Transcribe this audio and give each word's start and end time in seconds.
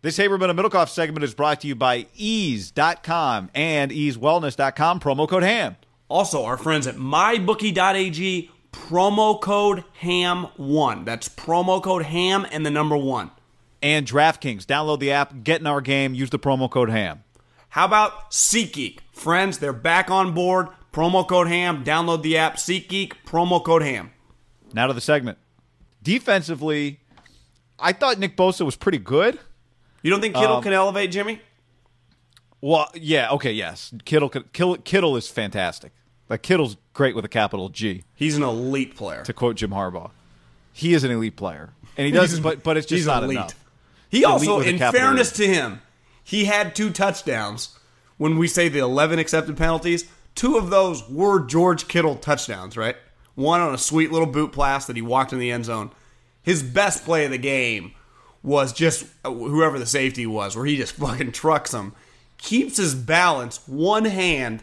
This 0.00 0.16
Haberman 0.16 0.48
and 0.48 0.56
Middlekauff 0.56 0.88
segment 0.88 1.24
is 1.24 1.34
brought 1.34 1.60
to 1.62 1.66
you 1.66 1.74
by 1.74 2.06
eaze.com 2.14 3.50
and 3.52 3.90
eazewellness.com, 3.90 5.00
promo 5.00 5.28
code 5.28 5.42
HAM. 5.42 5.76
Also, 6.06 6.44
our 6.44 6.56
friends 6.56 6.86
at 6.86 6.94
mybookie.ag, 6.94 8.50
promo 8.72 9.40
code 9.40 9.82
HAM1. 10.00 11.04
That's 11.04 11.28
promo 11.28 11.82
code 11.82 12.04
HAM 12.04 12.46
and 12.52 12.64
the 12.64 12.70
number 12.70 12.96
one. 12.96 13.32
And 13.82 14.06
DraftKings. 14.06 14.64
Download 14.66 15.00
the 15.00 15.10
app, 15.10 15.42
get 15.42 15.60
in 15.60 15.66
our 15.66 15.80
game, 15.80 16.14
use 16.14 16.30
the 16.30 16.38
promo 16.38 16.70
code 16.70 16.90
HAM. 16.90 17.24
How 17.70 17.84
about 17.84 18.30
SeatGeek? 18.30 19.00
Friends, 19.12 19.58
they're 19.58 19.72
back 19.72 20.12
on 20.12 20.32
board. 20.32 20.68
Promo 20.92 21.26
code 21.26 21.48
HAM. 21.48 21.82
Download 21.82 22.22
the 22.22 22.38
app, 22.38 22.54
SeatGeek, 22.54 23.14
promo 23.26 23.62
code 23.62 23.82
HAM. 23.82 24.12
Now 24.72 24.86
to 24.86 24.92
the 24.92 25.00
segment. 25.00 25.38
Defensively, 26.04 27.00
I 27.80 27.92
thought 27.92 28.20
Nick 28.20 28.36
Bosa 28.36 28.64
was 28.64 28.76
pretty 28.76 28.98
good. 28.98 29.40
You 30.02 30.10
don't 30.10 30.20
think 30.20 30.34
Kittle 30.34 30.56
um, 30.56 30.62
can 30.62 30.72
elevate 30.72 31.10
Jimmy? 31.10 31.40
Well, 32.60 32.90
yeah, 32.94 33.30
okay, 33.32 33.52
yes. 33.52 33.92
Kittle, 34.04 34.28
Kittle, 34.28 34.76
Kittle 34.78 35.16
is 35.16 35.28
fantastic. 35.28 35.92
Like 36.28 36.42
Kittle's 36.42 36.76
great 36.92 37.14
with 37.14 37.24
a 37.24 37.28
capital 37.28 37.68
G. 37.68 38.04
He's 38.14 38.36
an 38.36 38.42
elite 38.42 38.96
player. 38.96 39.22
To 39.24 39.32
quote 39.32 39.56
Jim 39.56 39.70
Harbaugh, 39.70 40.10
he 40.72 40.92
is 40.94 41.04
an 41.04 41.10
elite 41.10 41.36
player, 41.36 41.70
and 41.96 42.06
he 42.06 42.12
does. 42.12 42.38
but 42.40 42.62
but 42.62 42.76
it's 42.76 42.86
just 42.86 43.06
not 43.06 43.24
elite. 43.24 43.38
enough. 43.38 43.64
He 44.10 44.24
also, 44.24 44.60
in 44.60 44.78
fairness 44.78 45.32
to 45.32 45.46
him, 45.46 45.80
he 46.22 46.44
had 46.46 46.74
two 46.74 46.90
touchdowns. 46.90 47.74
When 48.18 48.36
we 48.36 48.48
say 48.48 48.68
the 48.68 48.80
eleven 48.80 49.18
accepted 49.18 49.56
penalties, 49.56 50.04
two 50.34 50.56
of 50.58 50.70
those 50.70 51.08
were 51.08 51.40
George 51.46 51.88
Kittle 51.88 52.16
touchdowns. 52.16 52.76
Right, 52.76 52.96
one 53.34 53.60
on 53.60 53.72
a 53.72 53.78
sweet 53.78 54.12
little 54.12 54.26
boot 54.26 54.52
blast 54.52 54.86
that 54.88 54.96
he 54.96 55.02
walked 55.02 55.32
in 55.32 55.38
the 55.38 55.50
end 55.50 55.64
zone. 55.64 55.92
His 56.42 56.62
best 56.62 57.04
play 57.04 57.24
of 57.24 57.30
the 57.30 57.38
game 57.38 57.92
was 58.42 58.72
just 58.72 59.06
whoever 59.24 59.78
the 59.78 59.86
safety 59.86 60.26
was, 60.26 60.56
where 60.56 60.66
he 60.66 60.76
just 60.76 60.92
fucking 60.94 61.32
trucks 61.32 61.72
him, 61.72 61.92
keeps 62.38 62.76
his 62.76 62.94
balance, 62.94 63.60
one 63.66 64.04
hand. 64.04 64.62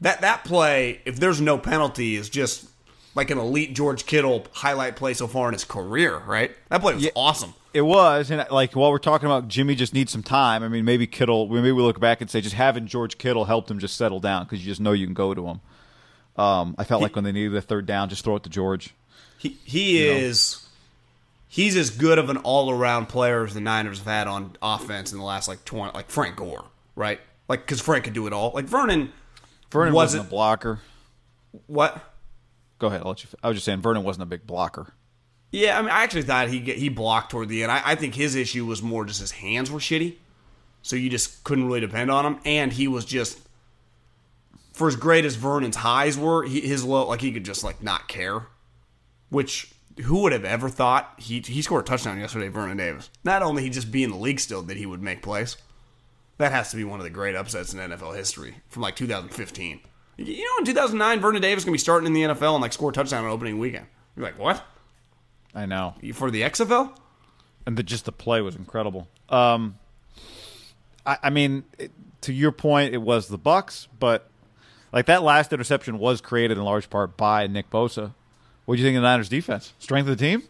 That 0.00 0.20
that 0.22 0.44
play, 0.44 1.00
if 1.04 1.16
there's 1.16 1.40
no 1.40 1.58
penalty, 1.58 2.16
is 2.16 2.28
just 2.28 2.68
like 3.14 3.30
an 3.30 3.38
elite 3.38 3.74
George 3.74 4.06
Kittle 4.06 4.46
highlight 4.52 4.96
play 4.96 5.14
so 5.14 5.26
far 5.26 5.48
in 5.48 5.52
his 5.52 5.64
career, 5.64 6.18
right? 6.18 6.50
That 6.68 6.80
play 6.80 6.94
was 6.94 7.04
yeah, 7.04 7.10
awesome. 7.14 7.54
It 7.74 7.82
was, 7.82 8.30
and 8.30 8.44
like 8.50 8.74
while 8.74 8.90
we're 8.90 8.98
talking 8.98 9.26
about 9.26 9.48
Jimmy 9.48 9.74
just 9.74 9.94
needs 9.94 10.12
some 10.12 10.22
time. 10.22 10.62
I 10.62 10.68
mean, 10.68 10.84
maybe 10.84 11.06
Kittle. 11.06 11.48
Maybe 11.48 11.72
we 11.72 11.82
look 11.82 12.00
back 12.00 12.20
and 12.20 12.30
say 12.30 12.40
just 12.40 12.54
having 12.54 12.86
George 12.86 13.16
Kittle 13.18 13.44
helped 13.44 13.70
him 13.70 13.78
just 13.78 13.96
settle 13.96 14.20
down 14.20 14.44
because 14.44 14.64
you 14.64 14.70
just 14.70 14.80
know 14.80 14.92
you 14.92 15.06
can 15.06 15.14
go 15.14 15.32
to 15.32 15.46
him. 15.46 15.60
Um, 16.36 16.74
I 16.78 16.84
felt 16.84 17.00
he, 17.00 17.04
like 17.04 17.14
when 17.14 17.24
they 17.24 17.32
needed 17.32 17.54
a 17.54 17.60
third 17.60 17.86
down, 17.86 18.08
just 18.08 18.24
throw 18.24 18.36
it 18.36 18.42
to 18.42 18.50
George. 18.50 18.94
He 19.38 19.58
he 19.64 20.06
is. 20.06 20.56
Know? 20.56 20.61
He's 21.52 21.76
as 21.76 21.90
good 21.90 22.18
of 22.18 22.30
an 22.30 22.38
all 22.38 22.70
around 22.70 23.10
player 23.10 23.44
as 23.44 23.52
the 23.52 23.60
Niners 23.60 23.98
have 23.98 24.06
had 24.06 24.26
on 24.26 24.56
offense 24.62 25.12
in 25.12 25.18
the 25.18 25.24
last 25.24 25.48
like 25.48 25.64
twenty, 25.66 25.92
like 25.92 26.08
Frank 26.08 26.36
Gore, 26.36 26.64
right? 26.96 27.20
Like 27.46 27.60
because 27.60 27.80
Frank 27.80 28.04
could 28.04 28.14
do 28.14 28.26
it 28.26 28.32
all. 28.32 28.52
Like 28.54 28.64
Vernon, 28.64 29.12
Vernon 29.70 29.92
wasn't, 29.92 30.20
wasn't 30.22 30.26
a 30.26 30.30
blocker. 30.30 30.80
What? 31.66 32.00
Go 32.78 32.86
ahead. 32.86 33.02
I'll 33.02 33.08
let 33.08 33.22
you. 33.22 33.28
I 33.42 33.48
was 33.48 33.56
just 33.58 33.66
saying 33.66 33.82
Vernon 33.82 34.02
wasn't 34.02 34.22
a 34.22 34.26
big 34.26 34.46
blocker. 34.46 34.94
Yeah, 35.50 35.78
I 35.78 35.82
mean, 35.82 35.90
I 35.90 36.02
actually 36.02 36.22
thought 36.22 36.48
he 36.48 36.60
he 36.60 36.88
blocked 36.88 37.30
toward 37.30 37.50
the 37.50 37.62
end. 37.62 37.70
I, 37.70 37.82
I 37.84 37.94
think 37.96 38.14
his 38.14 38.34
issue 38.34 38.64
was 38.64 38.82
more 38.82 39.04
just 39.04 39.20
his 39.20 39.32
hands 39.32 39.70
were 39.70 39.78
shitty, 39.78 40.14
so 40.80 40.96
you 40.96 41.10
just 41.10 41.44
couldn't 41.44 41.66
really 41.66 41.80
depend 41.80 42.10
on 42.10 42.24
him, 42.24 42.40
and 42.46 42.72
he 42.72 42.88
was 42.88 43.04
just 43.04 43.38
for 44.72 44.88
as 44.88 44.96
great 44.96 45.26
as 45.26 45.36
Vernon's 45.36 45.76
highs 45.76 46.16
were, 46.16 46.44
he, 46.44 46.62
his 46.62 46.82
low 46.82 47.06
like 47.06 47.20
he 47.20 47.30
could 47.30 47.44
just 47.44 47.62
like 47.62 47.82
not 47.82 48.08
care, 48.08 48.46
which 49.28 49.71
who 50.00 50.22
would 50.22 50.32
have 50.32 50.44
ever 50.44 50.68
thought 50.68 51.14
he 51.18 51.40
he 51.40 51.62
scored 51.62 51.84
a 51.84 51.86
touchdown 51.86 52.18
yesterday, 52.18 52.48
Vernon 52.48 52.76
Davis? 52.76 53.10
Not 53.24 53.42
only 53.42 53.62
he 53.62 53.70
just 53.70 53.90
be 53.90 54.04
in 54.04 54.10
the 54.10 54.16
league 54.16 54.40
still 54.40 54.62
that 54.62 54.76
he 54.76 54.86
would 54.86 55.02
make 55.02 55.22
plays. 55.22 55.56
That 56.38 56.52
has 56.52 56.70
to 56.70 56.76
be 56.76 56.84
one 56.84 56.98
of 56.98 57.04
the 57.04 57.10
great 57.10 57.36
upsets 57.36 57.72
in 57.72 57.78
NFL 57.78 58.16
history 58.16 58.56
from 58.68 58.82
like 58.82 58.96
2015. 58.96 59.80
You 60.16 60.44
know, 60.44 60.58
in 60.58 60.64
2009, 60.64 61.20
Vernon 61.20 61.42
Davis 61.42 61.64
gonna 61.64 61.72
be 61.72 61.78
starting 61.78 62.06
in 62.06 62.12
the 62.12 62.22
NFL 62.22 62.54
and 62.54 62.62
like 62.62 62.72
score 62.72 62.90
a 62.90 62.92
touchdown 62.92 63.24
on 63.24 63.30
opening 63.30 63.58
weekend. 63.58 63.86
You're 64.16 64.24
like, 64.24 64.38
what? 64.38 64.64
I 65.54 65.66
know 65.66 65.94
for 66.14 66.30
the 66.30 66.42
XFL, 66.42 66.96
and 67.66 67.76
the, 67.76 67.82
just 67.82 68.06
the 68.06 68.12
play 68.12 68.40
was 68.40 68.56
incredible. 68.56 69.08
Um, 69.28 69.78
I, 71.04 71.18
I 71.24 71.30
mean, 71.30 71.64
it, 71.78 71.92
to 72.22 72.32
your 72.32 72.52
point, 72.52 72.94
it 72.94 73.02
was 73.02 73.28
the 73.28 73.38
Bucks, 73.38 73.88
but 73.98 74.30
like 74.92 75.06
that 75.06 75.22
last 75.22 75.52
interception 75.52 75.98
was 75.98 76.20
created 76.20 76.56
in 76.58 76.64
large 76.64 76.90
part 76.90 77.16
by 77.16 77.46
Nick 77.46 77.70
Bosa. 77.70 78.14
What 78.64 78.76
do 78.76 78.82
you 78.82 78.86
think 78.86 78.96
of 78.96 79.02
the 79.02 79.08
Niners 79.08 79.28
defense? 79.28 79.72
Strength 79.78 80.08
of 80.08 80.18
the 80.18 80.24
team? 80.24 80.42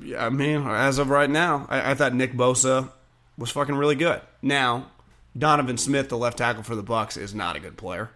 Yeah, 0.00 0.26
I 0.26 0.30
mean, 0.30 0.66
as 0.66 0.98
of 0.98 1.10
right 1.10 1.30
now, 1.30 1.66
I, 1.68 1.92
I 1.92 1.94
thought 1.94 2.14
Nick 2.14 2.32
Bosa 2.32 2.90
was 3.38 3.50
fucking 3.50 3.74
really 3.74 3.94
good. 3.94 4.20
Now, 4.42 4.90
Donovan 5.36 5.76
Smith, 5.76 6.08
the 6.08 6.18
left 6.18 6.38
tackle 6.38 6.62
for 6.62 6.76
the 6.76 6.82
Bucks, 6.82 7.16
is 7.16 7.34
not 7.34 7.56
a 7.56 7.60
good 7.60 7.76
player, 7.76 8.10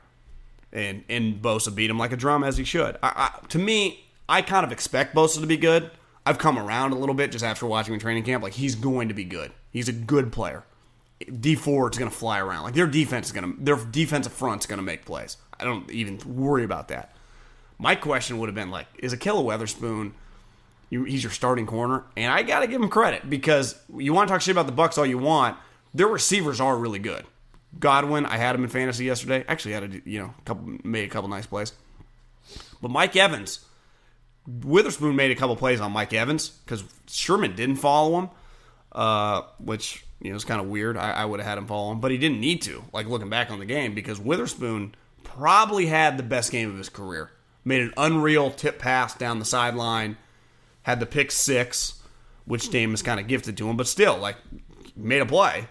and 0.72 1.04
and 1.08 1.40
Bosa 1.42 1.74
beat 1.74 1.90
him 1.90 1.98
like 1.98 2.12
a 2.12 2.16
drum 2.16 2.44
as 2.44 2.56
he 2.56 2.64
should. 2.64 2.96
I, 3.02 3.30
I, 3.42 3.46
to 3.48 3.58
me, 3.58 4.04
I 4.28 4.42
kind 4.42 4.64
of 4.64 4.72
expect 4.72 5.14
Bosa 5.14 5.40
to 5.40 5.46
be 5.46 5.56
good. 5.56 5.90
I've 6.26 6.38
come 6.38 6.58
around 6.58 6.92
a 6.92 6.96
little 6.96 7.14
bit 7.14 7.32
just 7.32 7.44
after 7.44 7.66
watching 7.66 7.94
him 7.94 8.00
training 8.00 8.24
camp. 8.24 8.42
Like 8.42 8.52
he's 8.52 8.75
going 8.75 9.08
to 9.08 9.14
be 9.14 9.25
good. 9.25 9.52
He's 9.70 9.88
a 9.88 9.93
good 9.93 10.31
player. 10.31 10.64
Dee 11.40 11.56
Ford 11.56 11.94
is 11.94 11.98
going 11.98 12.10
to 12.10 12.16
fly 12.16 12.38
around. 12.38 12.64
Like 12.64 12.75
their 12.75 12.87
defense 12.87 13.26
is 13.26 13.32
going 13.32 13.56
to 13.56 13.60
their 13.64 13.76
defensive 13.76 14.32
front's 14.32 14.66
going 14.66 14.78
to 14.78 14.84
make 14.84 15.04
plays. 15.04 15.37
I 15.58 15.64
don't 15.64 15.90
even 15.90 16.19
worry 16.26 16.64
about 16.64 16.88
that. 16.88 17.16
My 17.78 17.94
question 17.94 18.38
would 18.38 18.48
have 18.48 18.56
been 18.56 18.70
like, 18.70 18.86
is 18.98 19.14
Ahkello 19.14 19.44
Witherspoon? 19.44 20.14
You, 20.90 21.04
he's 21.04 21.22
your 21.22 21.32
starting 21.32 21.66
corner, 21.66 22.04
and 22.16 22.32
I 22.32 22.42
got 22.42 22.60
to 22.60 22.66
give 22.66 22.80
him 22.80 22.88
credit 22.88 23.28
because 23.28 23.78
you 23.94 24.14
want 24.14 24.28
to 24.28 24.32
talk 24.32 24.40
shit 24.40 24.52
about 24.52 24.66
the 24.66 24.72
Bucks 24.72 24.96
all 24.96 25.04
you 25.04 25.19
want. 25.19 25.56
Their 25.92 26.06
receivers 26.06 26.60
are 26.60 26.76
really 26.76 26.98
good. 26.98 27.25
Godwin, 27.78 28.25
I 28.25 28.38
had 28.38 28.54
him 28.54 28.64
in 28.64 28.70
fantasy 28.70 29.04
yesterday. 29.04 29.44
Actually, 29.46 29.72
had 29.72 29.82
a 29.82 30.00
you 30.08 30.19
know 30.19 30.34
couple 30.46 30.78
made 30.82 31.04
a 31.04 31.08
couple 31.08 31.28
nice 31.28 31.44
plays. 31.44 31.72
But 32.80 32.90
Mike 32.90 33.14
Evans, 33.16 33.64
Witherspoon 34.46 35.14
made 35.14 35.31
a 35.31 35.34
couple 35.34 35.54
plays 35.56 35.78
on 35.78 35.92
Mike 35.92 36.14
Evans 36.14 36.48
because 36.48 36.82
Sherman 37.06 37.54
didn't 37.54 37.76
follow 37.76 38.20
him, 38.20 38.31
uh, 38.92 39.42
which 39.58 40.06
you 40.22 40.31
know 40.31 40.36
is 40.36 40.44
kind 40.46 40.60
of 40.60 40.69
weird. 40.69 40.96
I, 40.96 41.10
I 41.10 41.24
would 41.26 41.40
have 41.40 41.46
had 41.46 41.58
him 41.58 41.66
follow 41.66 41.92
him, 41.92 42.00
but 42.00 42.10
he 42.10 42.16
didn't 42.16 42.40
need 42.40 42.62
to. 42.62 42.82
Like 42.94 43.06
looking 43.06 43.28
back 43.28 43.50
on 43.50 43.58
the 43.58 43.66
game, 43.66 43.94
because 43.94 44.19
Witherspoon 44.19 44.94
probably 45.22 45.84
had 45.84 46.16
the 46.16 46.22
best 46.22 46.50
game 46.50 46.70
of 46.70 46.78
his 46.78 46.88
career 46.88 47.31
made 47.69 47.82
an 47.82 47.93
unreal 47.97 48.50
tip 48.50 48.79
pass 48.79 49.15
down 49.15 49.38
the 49.38 49.44
sideline, 49.44 50.17
had 50.82 50.99
the 51.00 51.06
pick 51.06 51.31
six, 51.31 52.03
which 52.47 52.70
Jameis 52.70 53.05
kind 53.05 53.20
of 53.20 53.26
gifted 53.29 53.56
to 53.59 53.69
him, 53.69 53.76
but 53.76 53.87
still, 53.87 54.17
like, 54.17 54.37
made 54.97 55.20
a 55.20 55.26
play. 55.26 55.69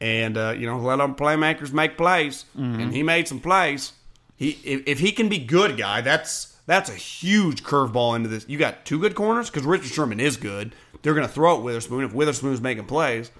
And, 0.00 0.36
uh, 0.36 0.54
you 0.56 0.66
know, 0.66 0.78
let 0.78 0.96
them 0.96 1.14
playmakers 1.14 1.72
make 1.72 1.96
plays. 1.96 2.44
And 2.80 2.94
he 2.94 3.02
made 3.02 3.26
some 3.26 3.40
plays. 3.40 3.92
He 4.36 4.58
if, 4.64 4.82
if 4.86 4.98
he 4.98 5.12
can 5.12 5.28
be 5.28 5.38
good, 5.38 5.76
guy, 5.76 6.00
that's 6.00 6.56
that's 6.66 6.88
a 6.88 6.94
huge 6.94 7.62
curveball 7.62 8.16
into 8.16 8.28
this. 8.28 8.46
You 8.48 8.56
got 8.56 8.86
two 8.86 8.98
good 8.98 9.14
corners 9.14 9.50
because 9.50 9.66
Richard 9.66 9.92
Sherman 9.92 10.20
is 10.20 10.38
good. 10.38 10.74
They're 11.02 11.12
going 11.14 11.26
to 11.26 11.32
throw 11.32 11.56
at 11.56 11.62
Witherspoon 11.62 12.04
if 12.04 12.14
Witherspoon's 12.14 12.60
making 12.60 12.86
plays. 12.86 13.30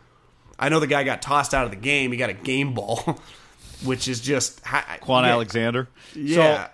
I 0.58 0.68
know 0.68 0.80
the 0.80 0.86
guy 0.86 1.04
got 1.04 1.22
tossed 1.22 1.54
out 1.54 1.64
of 1.64 1.70
the 1.70 1.76
game. 1.76 2.12
He 2.12 2.18
got 2.18 2.28
a 2.28 2.34
game 2.34 2.74
ball, 2.74 3.18
which 3.84 4.08
is 4.08 4.20
just 4.20 4.62
Kwon 4.64 5.22
yeah, 5.22 5.30
Alexander. 5.30 5.88
Yeah, 6.14 6.66
So, 6.66 6.70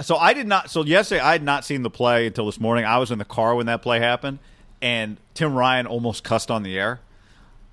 so 0.00 0.16
I 0.16 0.32
did 0.34 0.46
not. 0.46 0.70
So 0.70 0.84
yesterday 0.84 1.20
I 1.20 1.32
had 1.32 1.42
not 1.42 1.64
seen 1.64 1.82
the 1.82 1.90
play 1.90 2.26
until 2.26 2.46
this 2.46 2.58
morning. 2.60 2.84
I 2.84 2.98
was 2.98 3.10
in 3.10 3.18
the 3.18 3.24
car 3.24 3.54
when 3.54 3.66
that 3.66 3.82
play 3.82 4.00
happened, 4.00 4.38
and 4.80 5.16
Tim 5.34 5.54
Ryan 5.54 5.86
almost 5.86 6.24
cussed 6.24 6.50
on 6.50 6.62
the 6.62 6.78
air. 6.78 7.00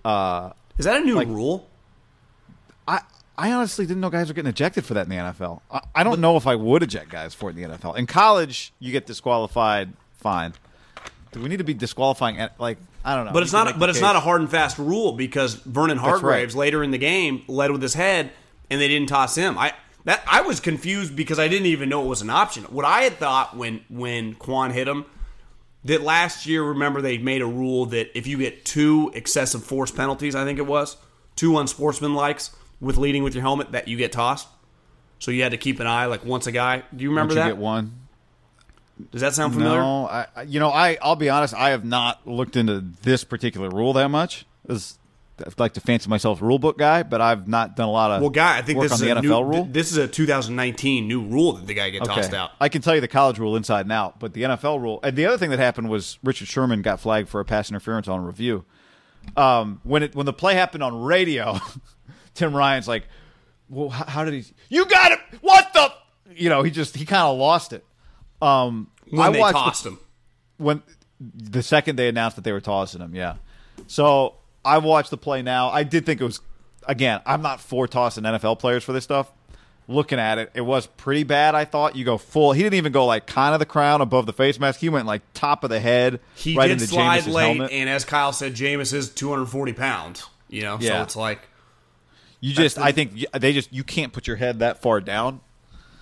Uh, 0.05 0.51
is 0.77 0.85
that 0.85 1.01
a 1.01 1.05
new 1.05 1.21
rule? 1.23 1.67
I 2.87 3.01
I 3.37 3.51
honestly 3.53 3.85
didn't 3.85 4.01
know 4.01 4.09
guys 4.09 4.27
were 4.27 4.33
getting 4.33 4.49
ejected 4.49 4.85
for 4.85 4.93
that 4.95 5.03
in 5.05 5.09
the 5.09 5.15
NFL. 5.15 5.61
I, 5.71 5.81
I 5.95 6.03
don't 6.03 6.19
know 6.19 6.35
if 6.37 6.45
I 6.47 6.55
would 6.55 6.83
eject 6.83 7.09
guys 7.09 7.33
for 7.33 7.49
it 7.49 7.57
in 7.57 7.69
the 7.69 7.77
NFL. 7.77 7.97
In 7.97 8.05
college, 8.05 8.73
you 8.79 8.91
get 8.91 9.05
disqualified. 9.05 9.93
Fine. 10.17 10.53
Do 11.31 11.41
we 11.41 11.47
need 11.49 11.57
to 11.57 11.63
be 11.63 11.73
disqualifying? 11.73 12.37
at- 12.39 12.59
Like 12.59 12.77
I 13.05 13.15
don't 13.15 13.25
know. 13.25 13.31
But 13.31 13.43
it's 13.43 13.51
You 13.53 13.59
not. 13.59 13.67
make 13.67 13.79
But 13.79 13.89
it's 13.89 14.01
not 14.01 14.15
a 14.15 14.19
hard 14.19 14.41
and 14.41 14.49
fast 14.49 14.77
rule 14.77 15.13
because 15.13 15.55
Vernon 15.55 15.97
right. 15.97 16.05
Hargreaves 16.05 16.55
later 16.55 16.83
in 16.83 16.91
the 16.91 16.97
game 16.97 17.43
led 17.47 17.71
with 17.71 17.81
his 17.81 17.93
head, 17.93 18.31
and 18.69 18.81
they 18.81 18.87
didn't 18.87 19.09
toss 19.09 19.35
him. 19.35 19.57
I 19.57 19.73
that 20.09 20.23
I 20.25 20.41
was 20.41 20.59
confused 20.59 21.15
because 21.15 21.37
I 21.37 21.47
didn't 21.47 21.67
even 21.67 21.87
know 21.87 22.03
it 22.03 22.07
was 22.07 22.23
an 22.23 22.31
option. 22.31 22.63
What 22.63 22.83
I 22.83 23.01
had 23.01 23.17
thought 23.17 23.55
when 23.55 23.81
when 23.89 24.33
Kwon 24.33 24.71
hit 24.71 24.87
him 24.87 25.05
that 25.85 26.01
last 26.01 26.47
year, 26.47 26.63
remember 26.63 26.99
they 26.99 27.19
made 27.19 27.43
a 27.43 27.45
rule 27.45 27.85
that 27.87 28.17
if 28.17 28.25
you 28.25 28.39
get 28.39 28.65
two 28.65 29.11
excessive 29.13 29.63
force 29.63 29.91
penalties, 29.91 30.33
I 30.33 30.45
think 30.45 30.57
it 30.57 30.65
was 30.65 30.97
two 31.35 31.51
unsportsmanlikes 31.51 32.49
with 32.81 32.97
leading 32.97 33.21
with 33.21 33.35
your 33.35 33.43
helmet, 33.43 33.71
that 33.73 33.87
you 33.87 33.97
get 33.97 34.11
tossed. 34.11 34.47
So 35.19 35.29
you 35.29 35.43
had 35.43 35.51
to 35.51 35.57
keep 35.57 35.79
an 35.79 35.85
eye 35.85 36.05
like 36.05 36.25
once 36.25 36.47
a 36.47 36.51
guy. 36.51 36.81
Do 36.95 37.03
you 37.03 37.09
remember 37.09 37.35
Don't 37.35 37.43
you 37.45 37.49
that? 37.51 37.55
get 37.55 37.61
one. 37.61 37.93
Does 39.11 39.21
that 39.21 39.33
sound 39.35 39.53
familiar? 39.53 39.79
No, 39.79 40.07
I, 40.07 40.25
you 40.47 40.59
know, 40.59 40.69
I 40.71 40.97
I'll 41.03 41.15
be 41.17 41.29
honest. 41.29 41.53
I 41.53 41.69
have 41.69 41.85
not 41.85 42.25
looked 42.27 42.55
into 42.55 42.81
this 43.03 43.23
particular 43.23 43.69
rule 43.69 43.93
that 43.93 44.09
much. 44.09 44.45
'Cause 44.67 44.98
I 45.45 45.49
like 45.57 45.73
to 45.73 45.81
fancy 45.81 46.09
myself 46.09 46.41
a 46.41 46.45
rule 46.45 46.59
book 46.59 46.77
guy, 46.77 47.03
but 47.03 47.21
I've 47.21 47.47
not 47.47 47.75
done 47.75 47.87
a 47.87 47.91
lot 47.91 48.11
of 48.11 48.21
Well, 48.21 48.29
guy, 48.29 48.57
I 48.57 48.61
think 48.61 48.79
this 48.81 48.91
on 48.91 48.95
is 48.95 49.01
the 49.01 49.11
a 49.11 49.15
NFL 49.15 49.23
new, 49.23 49.43
rule. 49.43 49.63
th- 49.63 49.73
This 49.73 49.91
is 49.91 49.97
a 49.97 50.07
2019 50.07 51.07
new 51.07 51.21
rule 51.23 51.53
that 51.53 51.67
the 51.67 51.73
guy 51.73 51.89
get 51.89 52.03
tossed 52.03 52.33
out. 52.33 52.51
I 52.59 52.69
can 52.69 52.81
tell 52.81 52.95
you 52.95 53.01
the 53.01 53.07
college 53.07 53.39
rule 53.39 53.55
inside 53.55 53.81
and 53.81 53.91
out, 53.91 54.19
but 54.19 54.33
the 54.33 54.43
NFL 54.43 54.81
rule. 54.81 54.99
And 55.03 55.15
the 55.15 55.25
other 55.25 55.37
thing 55.37 55.49
that 55.51 55.59
happened 55.59 55.89
was 55.89 56.17
Richard 56.23 56.47
Sherman 56.47 56.81
got 56.81 56.99
flagged 56.99 57.29
for 57.29 57.39
a 57.39 57.45
pass 57.45 57.69
interference 57.69 58.07
on 58.07 58.23
review. 58.23 58.65
Um, 59.37 59.81
when 59.83 60.03
it 60.03 60.15
when 60.15 60.25
the 60.25 60.33
play 60.33 60.55
happened 60.55 60.83
on 60.83 61.01
radio, 61.01 61.57
Tim 62.33 62.55
Ryan's 62.55 62.87
like, 62.87 63.07
"Well, 63.69 63.89
how, 63.89 64.05
how 64.05 64.23
did 64.25 64.33
he? 64.33 64.45
You 64.69 64.85
got 64.85 65.11
it? 65.11 65.19
What 65.41 65.71
the? 65.73 65.91
You 66.33 66.49
know, 66.49 66.63
he 66.63 66.71
just 66.71 66.95
he 66.95 67.05
kind 67.05 67.23
of 67.23 67.37
lost 67.37 67.73
it." 67.73 67.85
Um, 68.41 68.89
When 69.09 69.21
I 69.27 69.31
they 69.31 69.39
watched 69.39 69.53
the- 69.53 69.59
tossed 69.59 69.85
him. 69.85 69.99
when 70.57 70.81
the 71.19 71.61
second 71.61 71.97
they 71.97 72.07
announced 72.07 72.37
that 72.37 72.43
they 72.43 72.53
were 72.53 72.61
tossing 72.61 73.01
him, 73.01 73.13
yeah. 73.13 73.35
So 73.87 74.35
I 74.69 74.77
watched 74.79 75.09
the 75.09 75.17
play 75.17 75.41
now. 75.41 75.69
I 75.69 75.83
did 75.83 76.05
think 76.05 76.21
it 76.21 76.23
was 76.23 76.39
again. 76.87 77.21
I'm 77.25 77.41
not 77.41 77.59
for 77.61 77.87
tossing 77.87 78.23
NFL 78.23 78.59
players 78.59 78.83
for 78.83 78.93
this 78.93 79.03
stuff. 79.03 79.31
Looking 79.87 80.19
at 80.19 80.37
it, 80.37 80.51
it 80.53 80.61
was 80.61 80.85
pretty 80.85 81.23
bad. 81.23 81.55
I 81.55 81.65
thought 81.65 81.95
you 81.95 82.05
go 82.05 82.19
full. 82.19 82.51
He 82.51 82.61
didn't 82.61 82.75
even 82.75 82.91
go 82.91 83.07
like 83.07 83.25
kind 83.25 83.53
of 83.55 83.59
the 83.59 83.65
crown 83.65 84.01
above 84.01 84.27
the 84.27 84.33
face 84.33 84.59
mask. 84.59 84.79
He 84.79 84.87
went 84.89 85.07
like 85.07 85.23
top 85.33 85.63
of 85.63 85.71
the 85.71 85.79
head, 85.79 86.19
He 86.35 86.55
right 86.55 86.67
did 86.67 86.73
into 86.73 86.85
slide 86.87 87.21
Jameis's 87.23 87.27
late, 87.33 87.45
helmet. 87.57 87.71
and 87.71 87.89
as 87.89 88.05
Kyle 88.05 88.31
said, 88.31 88.53
Jameis 88.53 88.93
is 88.93 89.09
240 89.09 89.73
pounds. 89.73 90.27
You 90.47 90.61
know, 90.61 90.77
so 90.79 90.85
Yeah. 90.85 91.01
it's 91.03 91.15
like 91.15 91.39
you 92.39 92.53
just, 92.53 92.77
I 92.77 92.91
think 92.91 93.25
they 93.33 93.51
just 93.51 93.73
you 93.73 93.83
can't 93.83 94.13
put 94.13 94.27
your 94.27 94.35
head 94.35 94.59
that 94.59 94.81
far 94.81 95.01
down. 95.01 95.41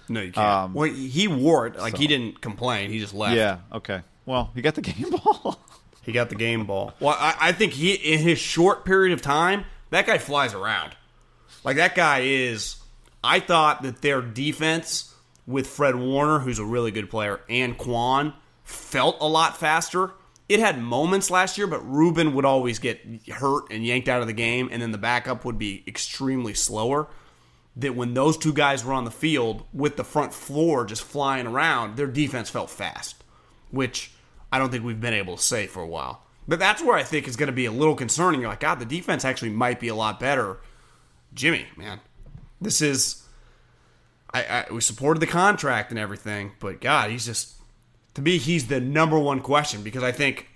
no, 0.10 0.20
you 0.22 0.32
can't. 0.34 0.46
Um, 0.46 0.74
well, 0.74 0.90
he 0.92 1.28
wore 1.30 1.68
it 1.68 1.78
like 1.78 1.98
he 1.98 2.08
didn't 2.08 2.42
complain. 2.42 2.92
He 2.92 3.00
just 3.00 3.14
left. 3.14 3.36
Yeah. 3.38 3.60
Okay. 3.72 4.02
Well, 4.26 4.52
he 4.54 4.62
got 4.62 4.76
the 4.76 4.82
game 4.92 5.10
ball. 5.12 5.60
He 6.08 6.14
got 6.14 6.30
the 6.30 6.36
game 6.36 6.66
ball. 6.66 6.94
Well, 7.02 7.18
I, 7.20 7.36
I 7.38 7.52
think 7.52 7.74
he 7.74 7.94
in 7.94 8.20
his 8.20 8.40
short 8.40 8.86
period 8.86 9.12
of 9.12 9.22
time, 9.22 9.66
that 9.90 10.08
guy 10.08 10.18
flies 10.18 10.54
around. 10.54 10.96
Like 11.66 11.76
that 11.76 11.96
guy 11.96 12.22
is. 12.22 12.78
I 13.22 13.42
thought 13.42 13.82
that 13.82 14.02
their 14.02 14.22
defense 14.22 15.14
with 15.46 15.68
Fred 15.68 15.98
Warner, 15.98 16.40
who's 16.40 16.60
a 16.60 16.64
really 16.66 16.92
good 16.92 17.10
player, 17.10 17.42
and 17.50 17.78
Kwon 17.78 18.34
felt 18.64 19.18
a 19.20 19.28
lot 19.28 19.58
faster. 19.58 20.12
It 20.48 20.62
had 20.62 20.82
moments 20.82 21.30
last 21.30 21.58
year, 21.58 21.68
but 21.68 21.86
Reuben 21.86 22.34
would 22.36 22.46
always 22.46 22.80
get 22.80 23.02
hurt 23.30 23.66
and 23.70 23.86
yanked 23.86 24.08
out 24.08 24.22
of 24.22 24.28
the 24.28 24.34
game, 24.34 24.70
and 24.72 24.82
then 24.82 24.92
the 24.92 24.98
backup 24.98 25.44
would 25.44 25.58
be 25.58 25.84
extremely 25.86 26.54
slower. 26.54 27.08
That 27.76 27.96
when 27.96 28.14
those 28.14 28.38
two 28.38 28.54
guys 28.54 28.86
were 28.86 28.94
on 28.94 29.04
the 29.04 29.12
field 29.12 29.66
with 29.74 29.98
the 29.98 30.06
front 30.06 30.34
floor 30.34 30.86
just 30.86 31.04
flying 31.04 31.48
around, 31.48 31.98
their 31.98 32.08
defense 32.08 32.50
felt 32.50 32.70
fast, 32.70 33.26
which 33.72 34.12
I 34.52 34.60
don't 34.60 34.72
think 34.72 34.84
we've 34.84 35.00
been 35.00 35.14
able 35.14 35.36
to 35.36 35.42
say 35.42 35.68
for 35.68 35.82
a 35.82 35.88
while. 35.88 36.24
But 36.48 36.60
that's 36.60 36.82
where 36.82 36.96
I 36.96 37.04
think 37.04 37.28
is 37.28 37.36
going 37.36 37.48
to 37.48 37.54
be 37.54 37.66
a 37.66 37.72
little 37.72 37.96
concerning. 37.96 38.40
You're 38.40 38.50
like, 38.50 38.62
God, 38.62 38.80
the 38.80 38.86
defense 38.86 39.26
actually 39.26 39.52
might 39.52 39.80
be 39.80 39.90
a 39.90 39.96
lot 39.96 40.20
better. 40.20 40.60
Jimmy, 41.34 41.66
man, 41.76 42.00
this 42.62 42.82
is. 42.82 43.24
I, 44.34 44.44
I 44.44 44.74
we 44.74 44.82
supported 44.82 45.20
the 45.20 45.28
contract 45.28 45.92
and 45.92 46.00
everything, 46.00 46.54
but 46.60 46.82
God, 46.82 47.12
he's 47.12 47.26
just 47.26 47.56
to 48.16 48.22
me 48.22 48.38
he's 48.38 48.68
the 48.68 48.80
number 48.80 49.20
one 49.20 49.42
question 49.42 49.84
because 49.84 50.04
I 50.04 50.12
think 50.12 50.48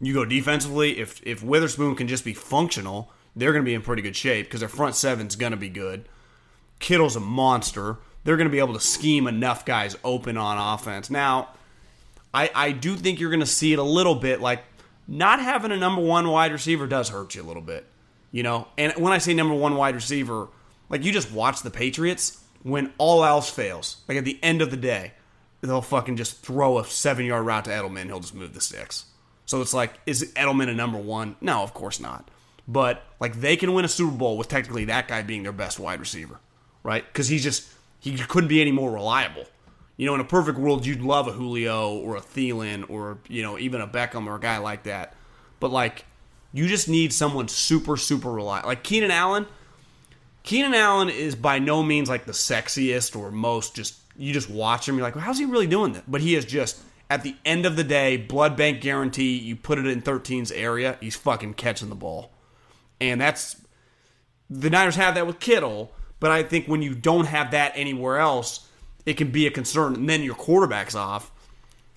you 0.00 0.14
go 0.14 0.24
defensively 0.24 0.98
if 0.98 1.20
if 1.24 1.42
Witherspoon 1.42 1.94
can 1.94 2.08
just 2.08 2.24
be 2.24 2.34
functional, 2.34 3.12
they're 3.36 3.52
going 3.52 3.64
to 3.64 3.68
be 3.68 3.74
in 3.74 3.82
pretty 3.82 4.02
good 4.02 4.16
shape 4.16 4.46
because 4.46 4.60
their 4.60 4.68
front 4.68 4.94
seven's 4.94 5.36
going 5.36 5.52
to 5.52 5.56
be 5.56 5.68
good. 5.68 6.08
Kittle's 6.78 7.16
a 7.16 7.20
monster. 7.20 7.98
They're 8.24 8.36
going 8.36 8.48
to 8.48 8.52
be 8.52 8.58
able 8.58 8.74
to 8.74 8.80
scheme 8.80 9.26
enough 9.26 9.64
guys 9.64 9.96
open 10.04 10.36
on 10.36 10.74
offense. 10.74 11.10
Now, 11.10 11.50
I 12.32 12.50
I 12.54 12.72
do 12.72 12.96
think 12.96 13.20
you're 13.20 13.30
going 13.30 13.40
to 13.40 13.46
see 13.46 13.72
it 13.72 13.78
a 13.78 13.84
little 13.84 14.14
bit 14.14 14.40
like 14.40 14.64
not 15.08 15.40
having 15.40 15.72
a 15.72 15.76
number 15.76 16.00
one 16.00 16.28
wide 16.28 16.52
receiver 16.52 16.86
does 16.86 17.08
hurt 17.08 17.34
you 17.34 17.42
a 17.42 17.44
little 17.44 17.62
bit, 17.62 17.86
you 18.30 18.42
know. 18.42 18.68
And 18.78 18.92
when 18.94 19.12
I 19.12 19.18
say 19.18 19.34
number 19.34 19.54
one 19.54 19.74
wide 19.76 19.94
receiver, 19.94 20.48
like 20.88 21.04
you 21.04 21.12
just 21.12 21.32
watch 21.32 21.62
the 21.62 21.70
Patriots 21.70 22.44
when 22.62 22.92
all 22.98 23.24
else 23.24 23.50
fails. 23.50 24.02
Like 24.08 24.18
at 24.18 24.24
the 24.24 24.38
end 24.42 24.62
of 24.62 24.70
the 24.70 24.76
day, 24.76 25.12
they'll 25.60 25.82
fucking 25.82 26.16
just 26.16 26.42
throw 26.42 26.78
a 26.78 26.84
seven 26.84 27.26
yard 27.26 27.44
route 27.44 27.64
to 27.64 27.70
Edelman. 27.70 28.06
He'll 28.06 28.20
just 28.20 28.34
move 28.34 28.54
the 28.54 28.60
sticks. 28.60 29.06
So 29.46 29.60
it's 29.60 29.74
like, 29.74 29.94
is 30.06 30.32
Edelman 30.34 30.68
a 30.68 30.74
number 30.74 30.98
one? 30.98 31.36
No, 31.40 31.62
of 31.62 31.74
course 31.74 31.98
not. 31.98 32.30
But 32.68 33.02
like 33.18 33.40
they 33.40 33.56
can 33.56 33.74
win 33.74 33.84
a 33.84 33.88
Super 33.88 34.16
Bowl 34.16 34.38
with 34.38 34.46
technically 34.46 34.84
that 34.84 35.08
guy 35.08 35.22
being 35.22 35.42
their 35.42 35.52
best 35.52 35.80
wide 35.80 35.98
receiver, 35.98 36.38
right? 36.84 37.04
Because 37.04 37.28
he's 37.28 37.42
just 37.42 37.68
he 37.98 38.16
couldn't 38.16 38.48
be 38.48 38.60
any 38.60 38.70
more 38.70 38.92
reliable. 38.92 39.46
You 40.00 40.06
know, 40.06 40.14
in 40.14 40.20
a 40.22 40.24
perfect 40.24 40.58
world, 40.58 40.86
you'd 40.86 41.02
love 41.02 41.28
a 41.28 41.32
Julio 41.32 41.92
or 41.92 42.16
a 42.16 42.22
Thielen 42.22 42.88
or 42.88 43.18
you 43.28 43.42
know 43.42 43.58
even 43.58 43.82
a 43.82 43.86
Beckham 43.86 44.26
or 44.28 44.36
a 44.36 44.40
guy 44.40 44.56
like 44.56 44.84
that. 44.84 45.14
But 45.60 45.72
like, 45.72 46.06
you 46.54 46.68
just 46.68 46.88
need 46.88 47.12
someone 47.12 47.48
super 47.48 47.98
super 47.98 48.32
reliable. 48.32 48.70
Like 48.70 48.82
Keenan 48.82 49.10
Allen. 49.10 49.44
Keenan 50.42 50.72
Allen 50.72 51.10
is 51.10 51.34
by 51.34 51.58
no 51.58 51.82
means 51.82 52.08
like 52.08 52.24
the 52.24 52.32
sexiest 52.32 53.14
or 53.14 53.30
most 53.30 53.76
just 53.76 53.96
you 54.16 54.32
just 54.32 54.48
watch 54.48 54.88
him 54.88 54.96
you're 54.96 55.02
like 55.02 55.16
well, 55.16 55.24
how's 55.24 55.38
he 55.38 55.44
really 55.44 55.66
doing 55.66 55.92
that 55.92 56.10
but 56.10 56.22
he 56.22 56.34
is 56.34 56.46
just 56.46 56.80
at 57.10 57.22
the 57.22 57.36
end 57.44 57.66
of 57.66 57.76
the 57.76 57.84
day 57.84 58.16
blood 58.16 58.56
bank 58.56 58.80
guarantee 58.80 59.36
you 59.36 59.54
put 59.54 59.78
it 59.78 59.86
in 59.86 60.00
13's 60.00 60.50
area 60.50 60.96
he's 61.00 61.14
fucking 61.14 61.52
catching 61.52 61.90
the 61.90 61.94
ball 61.94 62.32
and 63.02 63.20
that's 63.20 63.60
the 64.48 64.70
Niners 64.70 64.96
have 64.96 65.14
that 65.14 65.26
with 65.26 65.40
Kittle 65.40 65.92
but 66.20 66.30
I 66.30 66.42
think 66.42 66.66
when 66.66 66.80
you 66.80 66.94
don't 66.94 67.26
have 67.26 67.50
that 67.50 67.72
anywhere 67.74 68.18
else 68.18 68.66
it 69.06 69.14
can 69.14 69.30
be 69.30 69.46
a 69.46 69.50
concern 69.50 69.94
and 69.94 70.08
then 70.08 70.22
your 70.22 70.34
quarterback's 70.34 70.94
off 70.94 71.30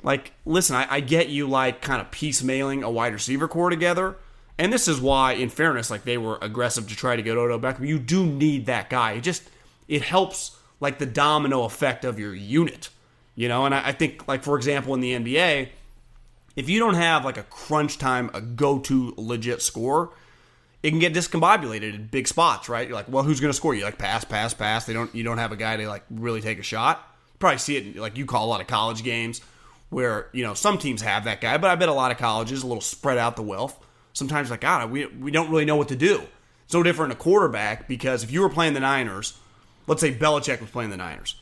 like 0.01 0.31
listen 0.45 0.75
I, 0.75 0.87
I 0.89 0.99
get 0.99 1.29
you 1.29 1.47
like 1.47 1.81
kind 1.81 2.01
of 2.01 2.11
piecemealing 2.11 2.83
a 2.83 2.89
wide 2.89 3.13
receiver 3.13 3.47
core 3.47 3.69
together 3.69 4.17
and 4.57 4.71
this 4.71 4.87
is 4.87 5.01
why, 5.01 5.33
in 5.33 5.49
fairness, 5.49 5.89
like 5.89 6.03
they 6.03 6.17
were 6.17 6.37
aggressive 6.41 6.87
to 6.87 6.95
try 6.95 7.15
to 7.15 7.21
get 7.21 7.37
Odo 7.37 7.57
Beckham. 7.57 7.87
You 7.87 7.97
do 7.97 8.25
need 8.25 8.67
that 8.67 8.89
guy. 8.89 9.13
It 9.13 9.21
just 9.21 9.43
it 9.87 10.03
helps 10.03 10.57
like 10.79 10.99
the 10.99 11.05
domino 11.05 11.63
effect 11.63 12.05
of 12.05 12.19
your 12.19 12.35
unit, 12.35 12.89
you 13.35 13.47
know. 13.47 13.65
And 13.65 13.73
I, 13.73 13.87
I 13.87 13.91
think, 13.93 14.27
like 14.27 14.43
for 14.43 14.55
example, 14.55 14.93
in 14.93 14.99
the 14.99 15.13
NBA, 15.13 15.69
if 16.55 16.69
you 16.69 16.79
don't 16.79 16.93
have 16.93 17.25
like 17.25 17.37
a 17.37 17.43
crunch 17.43 17.97
time, 17.97 18.29
a 18.33 18.41
go-to 18.41 19.15
legit 19.17 19.61
score, 19.61 20.11
it 20.83 20.89
can 20.89 20.99
get 20.99 21.13
discombobulated 21.13 21.95
in 21.95 22.07
big 22.07 22.27
spots, 22.27 22.69
right? 22.69 22.87
You're 22.87 22.95
like, 22.95 23.09
well, 23.09 23.23
who's 23.23 23.39
going 23.39 23.49
to 23.49 23.57
score? 23.57 23.73
You 23.73 23.85
like 23.85 23.97
pass, 23.97 24.23
pass, 24.23 24.53
pass. 24.53 24.85
They 24.85 24.93
don't. 24.93 25.13
You 25.15 25.23
don't 25.23 25.39
have 25.39 25.51
a 25.51 25.55
guy 25.55 25.77
to 25.77 25.87
like 25.87 26.03
really 26.11 26.41
take 26.41 26.59
a 26.59 26.63
shot. 26.63 26.97
You 27.33 27.37
probably 27.39 27.57
see 27.57 27.77
it 27.77 27.95
in, 27.95 28.01
like 28.01 28.17
you 28.17 28.25
call 28.25 28.45
a 28.45 28.49
lot 28.49 28.61
of 28.61 28.67
college 28.67 29.03
games 29.03 29.41
where 29.89 30.27
you 30.33 30.43
know 30.43 30.53
some 30.53 30.77
teams 30.77 31.01
have 31.01 31.23
that 31.23 31.41
guy, 31.41 31.57
but 31.57 31.69
I 31.69 31.75
bet 31.75 31.89
a 31.89 31.93
lot 31.93 32.11
of 32.11 32.17
colleges 32.17 32.61
a 32.61 32.67
little 32.67 32.81
spread 32.81 33.17
out 33.17 33.35
the 33.35 33.41
wealth 33.41 33.79
sometimes 34.13 34.49
like 34.49 34.61
God, 34.61 34.89
we 34.89 35.05
we 35.07 35.31
don't 35.31 35.49
really 35.49 35.65
know 35.65 35.75
what 35.75 35.89
to 35.89 35.95
do. 35.95 36.23
It's 36.65 36.73
no 36.73 36.83
different 36.83 37.11
in 37.11 37.17
a 37.17 37.19
quarterback 37.19 37.87
because 37.87 38.23
if 38.23 38.31
you 38.31 38.41
were 38.41 38.49
playing 38.49 38.73
the 38.73 38.79
Niners, 38.79 39.37
let's 39.85 40.01
say 40.01 40.13
Belichick 40.13 40.61
was 40.61 40.69
playing 40.69 40.91
the 40.91 40.97
Niners, 40.97 41.35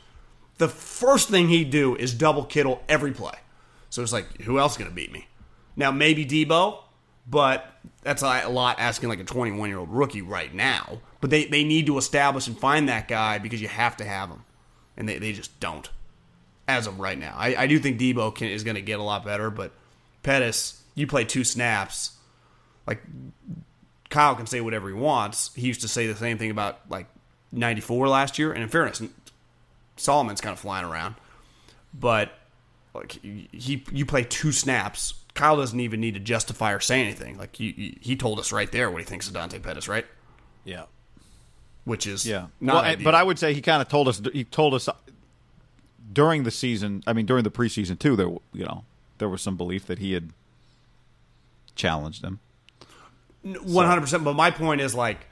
the 0.58 0.68
first 0.68 1.30
thing 1.30 1.50
he'd 1.50 1.70
do 1.70 1.96
is 1.96 2.14
double 2.14 2.44
Kittle 2.44 2.82
every 2.90 3.12
play. 3.12 3.36
So 3.90 4.02
it's 4.02 4.14
like, 4.14 4.42
who 4.42 4.58
else 4.58 4.74
is 4.74 4.78
going 4.78 4.90
to 4.90 4.96
beat 4.96 5.12
me? 5.12 5.28
Now 5.76 5.92
maybe 5.92 6.26
Deebo, 6.26 6.80
but 7.28 7.74
that's 8.02 8.22
a 8.22 8.48
lot 8.48 8.80
asking 8.80 9.10
like 9.10 9.20
a 9.20 9.24
21 9.24 9.70
year 9.70 9.80
old 9.80 9.90
rookie 9.90 10.22
right 10.22 10.54
now. 10.54 11.00
But 11.20 11.30
they, 11.30 11.46
they 11.46 11.64
need 11.64 11.86
to 11.86 11.98
establish 11.98 12.48
and 12.48 12.58
find 12.58 12.90
that 12.90 13.08
guy 13.08 13.38
because 13.38 13.62
you 13.62 13.68
have 13.68 13.96
to 13.98 14.06
have 14.06 14.30
him, 14.30 14.44
and 14.98 15.08
they, 15.08 15.20
they 15.20 15.34
just 15.34 15.60
don't 15.60 15.90
as 16.68 16.88
of 16.88 17.00
right 17.00 17.18
now. 17.18 17.34
I, 17.38 17.56
I 17.56 17.68
do 17.68 17.80
think 17.80 18.00
Deebo 18.00 18.34
can, 18.34 18.48
is 18.48 18.64
going 18.64 18.76
to 18.76 18.82
get 18.82 19.00
a 19.00 19.04
lot 19.04 19.26
better, 19.26 19.50
but 19.50 19.72
Pettis, 20.24 20.82
you 20.96 21.06
play 21.08 21.26
two 21.26 21.44
snaps, 21.44 22.12
like 22.88 23.02
Kyle 24.10 24.36
can 24.36 24.46
say 24.46 24.62
whatever 24.62 24.88
he 24.88 24.94
wants. 24.94 25.54
He 25.56 25.68
used 25.68 25.82
to 25.82 25.88
say 25.88 26.08
the 26.08 26.16
same 26.16 26.38
thing 26.38 26.52
about 26.52 26.80
like 26.90 27.08
94 27.52 28.08
last 28.08 28.40
year, 28.40 28.52
and 28.52 28.64
in 28.64 28.70
fairness, 28.70 29.02
Solomon's 29.96 30.42
kind 30.42 30.54
of 30.54 30.60
flying 30.60 30.86
around, 30.86 31.16
but 31.94 32.32
like 32.94 33.14
he 33.14 33.84
you 33.92 34.06
play 34.06 34.24
two 34.24 34.52
snaps. 34.52 35.14
Kyle 35.42 35.58
doesn't 35.58 35.80
even 35.80 36.00
need 36.00 36.14
to 36.14 36.20
justify 36.20 36.72
or 36.72 36.80
say 36.80 37.02
anything. 37.02 37.36
Like 37.36 37.56
he 37.56 37.98
he 38.00 38.16
told 38.16 38.38
us 38.40 38.52
right 38.52 38.72
there 38.72 38.92
what 38.92 39.00
he 39.02 39.06
thinks 39.06 39.28
of 39.28 39.34
Dante 39.34 39.58
Pettis, 39.58 39.88
right? 39.88 40.06
Yeah. 40.66 40.84
Which 41.84 42.06
is 42.06 42.28
Yeah. 42.28 42.46
Well, 42.62 42.78
ideal. 42.78 43.04
but 43.04 43.16
I 43.16 43.24
would 43.24 43.40
say 43.40 43.56
he 43.56 43.62
kind 43.62 43.82
of 43.82 43.88
told 43.88 44.08
us. 44.08 44.22
He 44.34 44.44
told 44.44 44.76
us 44.76 44.88
during 46.14 46.44
the 46.44 46.52
season. 46.52 47.04
I 47.08 47.14
mean, 47.14 47.26
during 47.26 47.44
the 47.44 47.50
preseason 47.50 47.98
too. 47.98 48.16
There, 48.16 48.28
you 48.54 48.66
know, 48.66 48.84
there 49.18 49.28
was 49.30 49.42
some 49.42 49.58
belief 49.58 49.88
that 49.88 49.98
he 49.98 50.14
had 50.14 50.30
challenged 51.76 52.24
him. 52.24 52.40
One 53.64 53.88
hundred 53.88 54.02
percent. 54.02 54.24
But 54.24 54.36
my 54.36 54.52
point 54.52 54.80
is 54.82 54.94
like 54.94 55.26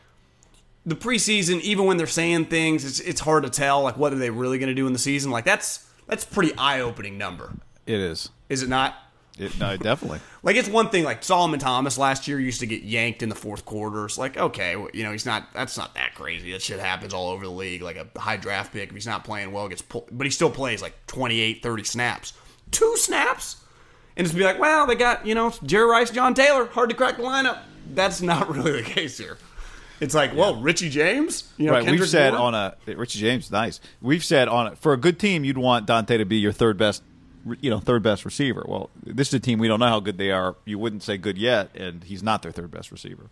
the 0.87 0.95
preseason, 0.95 1.61
even 1.61 1.85
when 1.85 1.97
they're 1.97 2.07
saying 2.07 2.45
things, 2.45 2.83
it's 2.83 2.99
it's 2.99 3.21
hard 3.21 3.43
to 3.43 3.49
tell 3.51 3.83
like 3.83 3.95
what 3.97 4.11
are 4.11 4.17
they 4.17 4.31
really 4.31 4.57
going 4.57 4.69
to 4.69 4.73
do 4.75 4.87
in 4.87 4.93
the 4.93 4.97
season. 4.99 5.29
Like 5.29 5.45
that's 5.45 5.85
that's 6.07 6.25
pretty 6.25 6.55
eye 6.57 6.79
opening 6.79 7.19
number, 7.19 7.53
It 7.85 7.99
is. 7.99 8.29
is 8.49 8.63
it 8.63 8.69
not? 8.69 8.95
It, 9.39 9.57
no, 9.59 9.77
definitely. 9.77 10.19
Like 10.41 10.55
it's 10.55 10.69
one 10.69 10.89
thing. 10.89 11.03
Like 11.03 11.21
Solomon 11.21 11.59
Thomas 11.59 11.97
last 11.97 12.25
year 12.27 12.39
used 12.39 12.61
to 12.61 12.65
get 12.65 12.83
yanked 12.83 13.21
in 13.21 13.27
the 13.27 13.35
fourth 13.35 13.65
quarter. 13.65 14.05
It's 14.05 14.17
like 14.17 14.37
okay, 14.37 14.71
you 14.93 15.03
know 15.03 15.11
he's 15.11 15.25
not. 15.25 15.51
That's 15.53 15.77
not 15.77 15.95
that 15.95 16.15
crazy. 16.15 16.53
That 16.53 16.61
shit 16.61 16.79
happens 16.79 17.13
all 17.13 17.29
over 17.29 17.43
the 17.43 17.51
league. 17.51 17.81
Like 17.81 17.97
a 17.97 18.07
high 18.17 18.37
draft 18.37 18.71
pick, 18.71 18.87
if 18.87 18.95
he's 18.95 19.05
not 19.05 19.25
playing 19.25 19.51
well, 19.51 19.67
gets 19.67 19.81
pulled. 19.81 20.07
But 20.11 20.25
he 20.25 20.31
still 20.31 20.49
plays 20.49 20.81
like 20.81 20.93
28, 21.07 21.61
30 21.61 21.83
snaps. 21.83 22.33
Two 22.71 22.95
snaps, 22.95 23.57
and 24.15 24.25
it's 24.25 24.33
be 24.33 24.45
like, 24.45 24.59
well, 24.59 24.87
they 24.87 24.95
got 24.95 25.25
you 25.25 25.35
know 25.35 25.51
Jerry 25.63 25.89
Rice, 25.89 26.09
John 26.09 26.33
Taylor, 26.33 26.67
hard 26.67 26.89
to 26.89 26.95
crack 26.95 27.17
the 27.17 27.23
lineup. 27.23 27.59
That's 27.93 28.21
not 28.21 28.49
really 28.55 28.81
the 28.81 28.83
case 28.83 29.17
here. 29.17 29.37
It's 29.99 30.15
like, 30.15 30.33
well, 30.33 30.61
Richie 30.61 30.89
James, 30.89 31.51
you 31.57 31.65
know, 31.65 31.73
right. 31.73 31.83
Kendrick 31.83 31.99
We've 31.99 32.09
said 32.09 32.31
Bourne. 32.31 32.53
on 32.53 32.75
a 32.87 32.95
Richie 32.95 33.19
James, 33.19 33.51
nice. 33.51 33.81
We've 34.01 34.23
said 34.23 34.47
on 34.47 34.67
a, 34.67 34.75
for 34.77 34.93
a 34.93 34.97
good 34.97 35.19
team, 35.19 35.43
you'd 35.43 35.57
want 35.57 35.85
Dante 35.85 36.17
to 36.17 36.23
be 36.25 36.37
your 36.37 36.53
third 36.53 36.77
best, 36.77 37.03
you 37.61 37.69
know, 37.69 37.79
third 37.79 38.03
best 38.03 38.25
receiver. 38.25 38.65
Well, 38.67 38.89
this 39.03 39.29
is 39.29 39.33
a 39.35 39.39
team 39.39 39.59
we 39.59 39.67
don't 39.67 39.79
know 39.79 39.87
how 39.87 39.99
good 39.99 40.17
they 40.17 40.31
are. 40.31 40.55
You 40.65 40.77
wouldn't 40.79 41.03
say 41.03 41.17
good 41.17 41.37
yet, 41.37 41.69
and 41.75 42.03
he's 42.03 42.21
not 42.23 42.41
their 42.41 42.51
third 42.51 42.71
best 42.71 42.91
receiver. 42.91 43.29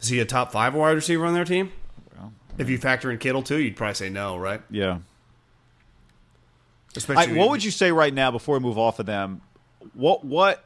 Is 0.00 0.08
he 0.08 0.20
a 0.20 0.24
top 0.24 0.52
five 0.52 0.74
wide 0.74 0.92
receiver 0.92 1.24
on 1.24 1.34
their 1.34 1.44
team? 1.44 1.72
Well, 2.16 2.32
If 2.58 2.68
you 2.68 2.78
factor 2.78 3.10
in 3.10 3.18
Kittle 3.18 3.42
too, 3.42 3.58
you'd 3.58 3.76
probably 3.76 3.94
say 3.94 4.10
no, 4.10 4.36
right? 4.36 4.60
yeah. 4.70 4.98
I, 7.08 7.26
what 7.32 7.50
would 7.50 7.64
you 7.64 7.72
say 7.72 7.90
right 7.90 8.14
now 8.14 8.30
before 8.30 8.56
we 8.56 8.62
move 8.62 8.78
off 8.78 9.00
of 9.00 9.06
them? 9.06 9.40
What 9.94 10.24
what 10.24 10.64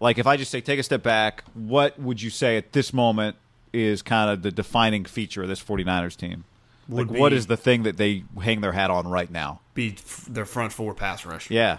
like 0.00 0.16
if 0.16 0.26
I 0.26 0.38
just 0.38 0.50
say 0.50 0.60
take 0.62 0.78
a 0.78 0.82
step 0.82 1.02
back, 1.02 1.44
what 1.52 1.98
would 2.00 2.22
you 2.22 2.30
say 2.30 2.56
at 2.56 2.72
this 2.72 2.92
moment 2.94 3.36
is 3.72 4.00
kind 4.00 4.30
of 4.30 4.40
the 4.42 4.50
defining 4.50 5.04
feature 5.04 5.42
of 5.42 5.48
this 5.48 5.62
49ers 5.62 6.16
team? 6.16 6.44
Would 6.88 7.10
like 7.10 7.20
what 7.20 7.32
is 7.32 7.46
the 7.46 7.56
thing 7.56 7.82
that 7.82 7.96
they 7.98 8.24
hang 8.42 8.60
their 8.62 8.72
hat 8.72 8.90
on 8.90 9.06
right 9.08 9.30
now? 9.30 9.60
be 9.74 9.94
f- 9.96 10.24
their 10.28 10.44
front 10.46 10.72
four 10.72 10.94
pass 10.94 11.24
rush? 11.26 11.50
Yeah. 11.50 11.78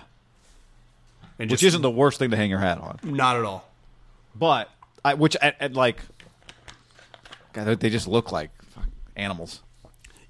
and 1.39 1.49
Which 1.49 1.61
just- 1.61 1.69
isn't 1.69 1.81
the 1.81 1.89
worst 1.91 2.19
thing 2.19 2.29
to 2.31 2.37
hang 2.37 2.49
your 2.49 2.59
hat 2.59 2.77
on. 2.79 2.99
not 3.03 3.35
at 3.35 3.43
all. 3.43 3.67
But 4.35 4.69
I 5.03 5.15
which 5.15 5.35
at, 5.41 5.55
at 5.59 5.73
like 5.73 6.01
God, 7.53 7.79
they- 7.79 7.89
just 7.89 8.07
look 8.07 8.31
like 8.31 8.51
animals. 9.15 9.61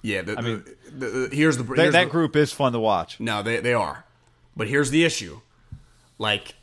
Yeah, 0.01 0.21
the, 0.21 0.37
I 0.37 0.41
mean, 0.41 0.63
the, 0.97 1.07
the, 1.07 1.35
here's 1.35 1.57
the 1.57 1.63
That, 1.63 1.77
here's 1.77 1.93
that 1.93 2.09
group 2.09 2.35
is 2.37 2.53
fun 2.53 2.71
to 2.71 2.79
watch. 2.79 3.19
No, 3.19 3.43
they 3.43 3.59
they 3.59 3.73
are, 3.73 4.05
but 4.55 4.69
here's 4.69 4.91
the 4.91 5.03
issue: 5.03 5.41
like 6.17 6.55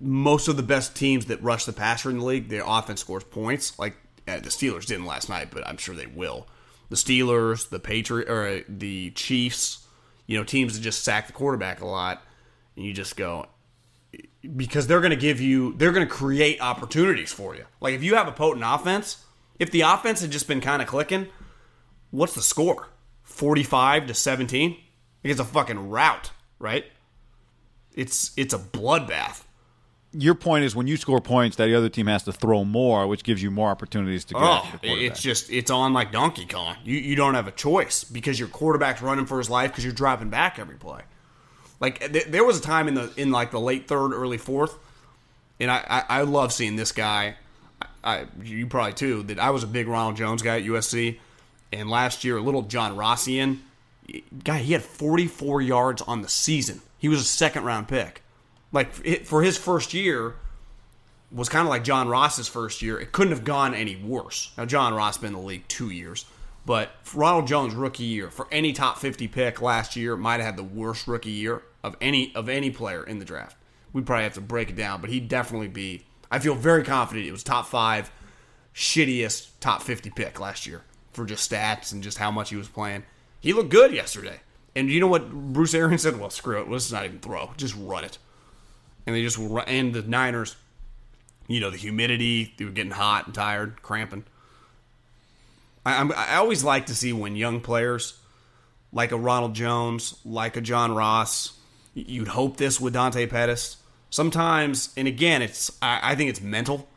most 0.00 0.48
of 0.48 0.56
the 0.56 0.62
best 0.62 0.96
teams 0.96 1.26
that 1.26 1.42
rush 1.42 1.66
the 1.66 1.72
passer 1.74 2.08
in 2.10 2.18
the 2.18 2.24
league, 2.24 2.48
their 2.48 2.64
offense 2.66 3.00
scores 3.00 3.24
points. 3.24 3.78
Like 3.78 3.96
uh, 4.26 4.36
the 4.40 4.48
Steelers 4.48 4.86
didn't 4.86 5.04
last 5.04 5.28
night, 5.28 5.48
but 5.50 5.66
I'm 5.66 5.76
sure 5.76 5.94
they 5.94 6.06
will. 6.06 6.46
The 6.88 6.96
Steelers, 6.96 7.68
the 7.68 7.80
Patriot, 7.80 8.28
or 8.28 8.46
uh, 8.46 8.60
the 8.68 9.10
Chiefs, 9.10 9.86
you 10.26 10.38
know, 10.38 10.44
teams 10.44 10.76
that 10.76 10.82
just 10.82 11.02
sack 11.02 11.26
the 11.26 11.32
quarterback 11.32 11.80
a 11.80 11.86
lot, 11.86 12.22
and 12.76 12.84
you 12.84 12.92
just 12.92 13.16
go 13.16 13.46
because 14.54 14.86
they're 14.86 15.00
going 15.00 15.10
to 15.10 15.16
give 15.16 15.40
you, 15.40 15.74
they're 15.74 15.92
going 15.92 16.06
to 16.06 16.12
create 16.12 16.60
opportunities 16.60 17.32
for 17.32 17.56
you. 17.56 17.64
Like 17.80 17.94
if 17.94 18.02
you 18.02 18.14
have 18.14 18.28
a 18.28 18.32
potent 18.32 18.64
offense, 18.66 19.24
if 19.58 19.70
the 19.70 19.80
offense 19.82 20.20
had 20.20 20.30
just 20.30 20.46
been 20.46 20.60
kind 20.60 20.82
of 20.82 20.88
clicking, 20.88 21.28
what's 22.10 22.34
the 22.34 22.42
score? 22.42 22.88
45 23.22 24.06
to 24.06 24.14
17? 24.14 24.70
Like 24.70 24.78
it's 25.24 25.40
a 25.40 25.44
fucking 25.44 25.90
rout, 25.90 26.30
right? 26.58 26.84
It's 27.94 28.32
it's 28.36 28.52
a 28.52 28.58
bloodbath. 28.58 29.42
Your 30.18 30.34
point 30.34 30.64
is 30.64 30.74
when 30.74 30.86
you 30.86 30.96
score 30.96 31.20
points, 31.20 31.56
that 31.56 31.66
the 31.66 31.74
other 31.74 31.88
team 31.88 32.06
has 32.06 32.22
to 32.24 32.32
throw 32.32 32.64
more, 32.64 33.06
which 33.06 33.22
gives 33.24 33.42
you 33.42 33.50
more 33.50 33.70
opportunities 33.70 34.24
to 34.26 34.34
get 34.34 34.42
Oh, 34.42 34.46
after 34.46 34.78
the 34.78 34.86
quarterback. 34.88 35.10
it's 35.12 35.20
just 35.22 35.50
it's 35.50 35.70
on 35.70 35.92
like 35.92 36.12
Donkey 36.12 36.46
Kong. 36.46 36.76
You 36.84 36.96
you 36.96 37.16
don't 37.16 37.34
have 37.34 37.46
a 37.46 37.52
choice 37.52 38.04
because 38.04 38.38
your 38.38 38.48
quarterback's 38.48 39.02
running 39.02 39.26
for 39.26 39.38
his 39.38 39.50
life 39.50 39.70
because 39.72 39.84
you're 39.84 39.92
dropping 39.92 40.30
back 40.30 40.58
every 40.58 40.76
play. 40.76 41.02
Like 41.80 42.00
th- 42.12 42.26
there 42.26 42.44
was 42.44 42.58
a 42.58 42.62
time 42.62 42.88
in 42.88 42.94
the 42.94 43.12
in 43.16 43.30
like 43.30 43.50
the 43.50 43.60
late 43.60 43.86
third, 43.88 44.12
early 44.12 44.38
fourth, 44.38 44.78
and 45.60 45.70
I 45.70 45.84
I, 46.08 46.18
I 46.18 46.22
love 46.22 46.52
seeing 46.52 46.76
this 46.76 46.92
guy. 46.92 47.36
I, 47.82 47.86
I 48.20 48.26
you 48.42 48.66
probably 48.66 48.94
too 48.94 49.22
that 49.24 49.38
I 49.38 49.50
was 49.50 49.62
a 49.62 49.66
big 49.66 49.86
Ronald 49.88 50.16
Jones 50.16 50.40
guy 50.40 50.56
at 50.58 50.64
USC, 50.64 51.18
and 51.72 51.90
last 51.90 52.24
year 52.24 52.40
little 52.40 52.62
John 52.62 52.96
Rossian, 52.96 53.62
guy 54.44 54.58
he 54.58 54.72
had 54.72 54.82
44 54.82 55.60
yards 55.60 56.00
on 56.02 56.22
the 56.22 56.28
season. 56.28 56.80
He 56.98 57.08
was 57.08 57.20
a 57.20 57.24
second 57.24 57.64
round 57.64 57.88
pick. 57.88 58.22
Like 58.72 58.92
for 59.24 59.42
his 59.42 59.56
first 59.56 59.94
year, 59.94 60.36
was 61.32 61.48
kind 61.48 61.66
of 61.66 61.70
like 61.70 61.82
John 61.84 62.08
Ross's 62.08 62.48
first 62.48 62.82
year. 62.82 62.98
It 63.00 63.12
couldn't 63.12 63.32
have 63.32 63.44
gone 63.44 63.74
any 63.74 63.96
worse. 63.96 64.52
Now, 64.56 64.64
John 64.64 64.94
Ross 64.94 65.18
been 65.18 65.28
in 65.28 65.32
the 65.34 65.40
league 65.40 65.66
two 65.66 65.90
years, 65.90 66.24
but 66.64 66.90
Ronald 67.14 67.46
Jones 67.46 67.74
rookie 67.74 68.04
year 68.04 68.30
for 68.30 68.46
any 68.52 68.72
top 68.72 68.98
fifty 68.98 69.26
pick 69.28 69.60
last 69.60 69.96
year 69.96 70.16
might 70.16 70.36
have 70.36 70.44
had 70.44 70.56
the 70.56 70.62
worst 70.62 71.08
rookie 71.08 71.30
year 71.30 71.62
of 71.82 71.96
any 72.00 72.32
of 72.34 72.48
any 72.48 72.70
player 72.70 73.04
in 73.04 73.18
the 73.18 73.24
draft. 73.24 73.56
We 73.92 74.02
probably 74.02 74.24
have 74.24 74.34
to 74.34 74.40
break 74.40 74.70
it 74.70 74.76
down, 74.76 75.00
but 75.00 75.10
he'd 75.10 75.28
definitely 75.28 75.68
be. 75.68 76.04
I 76.30 76.38
feel 76.38 76.54
very 76.54 76.84
confident 76.84 77.26
it 77.26 77.32
was 77.32 77.42
top 77.42 77.66
five, 77.66 78.10
shittiest 78.74 79.50
top 79.60 79.82
fifty 79.82 80.10
pick 80.10 80.38
last 80.38 80.66
year 80.66 80.82
for 81.12 81.24
just 81.24 81.50
stats 81.50 81.92
and 81.92 82.02
just 82.02 82.18
how 82.18 82.30
much 82.30 82.50
he 82.50 82.56
was 82.56 82.68
playing. 82.68 83.04
He 83.40 83.52
looked 83.52 83.70
good 83.70 83.92
yesterday. 83.92 84.40
And 84.74 84.90
you 84.90 85.00
know 85.00 85.06
what 85.06 85.32
Bruce 85.32 85.72
Arians 85.72 86.02
said? 86.02 86.20
Well, 86.20 86.28
screw 86.28 86.60
it. 86.60 86.70
Let's 86.70 86.92
not 86.92 87.06
even 87.06 87.18
throw. 87.20 87.52
Just 87.56 87.74
run 87.78 88.04
it. 88.04 88.18
And 89.06 89.14
they 89.14 89.22
just 89.22 89.38
run. 89.38 89.64
And 89.68 89.94
the 89.94 90.02
Niners 90.02 90.56
you 91.48 91.60
know 91.60 91.70
the 91.70 91.76
humidity 91.76 92.54
they 92.56 92.64
were 92.64 92.70
getting 92.70 92.92
hot 92.92 93.26
and 93.26 93.34
tired 93.34 93.82
cramping. 93.82 94.24
I, 95.84 96.00
I'm, 96.00 96.12
I 96.12 96.36
always 96.36 96.64
like 96.64 96.86
to 96.86 96.94
see 96.94 97.12
when 97.12 97.36
young 97.36 97.60
players 97.60 98.18
like 98.92 99.12
a 99.12 99.16
ronald 99.16 99.54
jones 99.54 100.18
like 100.24 100.56
a 100.56 100.60
john 100.60 100.94
ross 100.94 101.58
you'd 101.94 102.28
hope 102.28 102.56
this 102.56 102.80
with 102.80 102.94
dante 102.94 103.26
pettis. 103.26 103.76
Sometimes 104.10 104.92
and 104.96 105.08
again 105.08 105.42
it's 105.42 105.70
I, 105.80 106.00
I 106.02 106.14
think 106.14 106.30
it's 106.30 106.40
mental. 106.40 106.88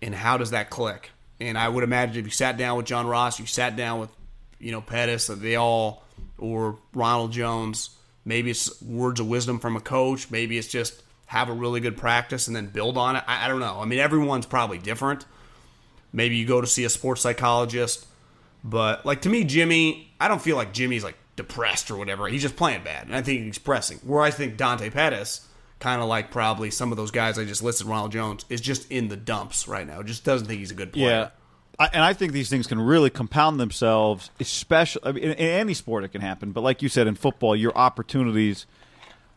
And 0.00 0.14
how 0.14 0.36
does 0.36 0.50
that 0.50 0.70
click? 0.70 1.10
And 1.40 1.58
i 1.58 1.68
would 1.68 1.84
imagine 1.84 2.18
if 2.18 2.24
you 2.24 2.30
sat 2.30 2.56
down 2.56 2.76
with 2.76 2.86
john 2.86 3.06
ross 3.06 3.38
you 3.38 3.46
sat 3.46 3.76
down 3.76 4.00
with 4.00 4.10
you 4.58 4.72
know 4.72 4.80
pettis 4.80 5.26
they 5.28 5.56
all 5.56 6.02
or 6.36 6.78
ronald 6.94 7.32
jones 7.32 7.90
maybe 8.24 8.50
it's 8.50 8.82
words 8.82 9.20
of 9.20 9.28
wisdom 9.28 9.60
from 9.60 9.76
a 9.76 9.80
coach 9.80 10.30
maybe 10.32 10.58
it's 10.58 10.66
just 10.66 11.02
have 11.28 11.48
a 11.48 11.52
really 11.52 11.80
good 11.80 11.96
practice 11.96 12.46
and 12.46 12.56
then 12.56 12.66
build 12.66 12.98
on 12.98 13.16
it. 13.16 13.24
I, 13.26 13.46
I 13.46 13.48
don't 13.48 13.60
know. 13.60 13.80
I 13.80 13.84
mean 13.84 14.00
everyone's 14.00 14.46
probably 14.46 14.78
different. 14.78 15.24
Maybe 16.12 16.36
you 16.36 16.46
go 16.46 16.60
to 16.60 16.66
see 16.66 16.84
a 16.84 16.90
sports 16.90 17.20
psychologist 17.20 18.06
but 18.64 19.06
like 19.06 19.22
to 19.22 19.28
me 19.28 19.44
jimmy 19.44 20.12
i 20.20 20.26
don't 20.26 20.42
feel 20.42 20.56
like 20.56 20.72
jimmy's 20.72 21.04
like 21.04 21.16
depressed 21.36 21.90
or 21.90 21.96
whatever. 21.96 22.26
He's 22.26 22.42
just 22.42 22.56
playing 22.56 22.82
bad 22.82 23.06
and 23.06 23.14
i 23.14 23.22
think 23.22 23.44
he's 23.44 23.58
pressing. 23.58 23.98
Where 23.98 24.22
i 24.22 24.30
think 24.30 24.56
dante 24.56 24.90
pettis 24.90 25.46
kind 25.78 26.02
of 26.02 26.08
like 26.08 26.30
probably 26.30 26.70
some 26.72 26.90
of 26.90 26.96
those 26.96 27.12
guys 27.12 27.38
i 27.38 27.44
just 27.44 27.62
listed 27.62 27.86
ronald 27.86 28.10
jones 28.10 28.44
is 28.48 28.60
just 28.60 28.90
in 28.90 29.08
the 29.08 29.16
dumps 29.16 29.68
right 29.68 29.86
now. 29.86 30.02
Just 30.02 30.24
doesn't 30.24 30.48
think 30.48 30.58
he's 30.58 30.72
a 30.72 30.74
good 30.74 30.92
player. 30.92 31.08
Yeah. 31.08 31.28
I, 31.78 31.90
and 31.92 32.02
I 32.02 32.12
think 32.12 32.32
these 32.32 32.50
things 32.50 32.66
can 32.66 32.80
really 32.80 33.10
compound 33.10 33.60
themselves, 33.60 34.30
especially 34.40 35.02
I 35.04 35.12
mean, 35.12 35.24
in, 35.24 35.32
in 35.32 35.46
any 35.46 35.74
sport 35.74 36.02
it 36.02 36.08
can 36.08 36.20
happen. 36.20 36.50
But 36.50 36.62
like 36.62 36.82
you 36.82 36.88
said, 36.88 37.06
in 37.06 37.14
football, 37.14 37.54
your 37.54 37.76
opportunities 37.76 38.66